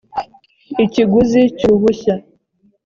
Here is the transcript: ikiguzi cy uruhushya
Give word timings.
ikiguzi 0.83 1.41
cy 1.57 1.63
uruhushya 1.69 2.13